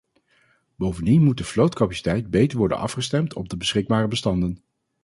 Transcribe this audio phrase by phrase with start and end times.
[0.75, 4.63] Bovendien moet de vlootcapaciteit beter worden afgestemd op de beschikbare bestanden.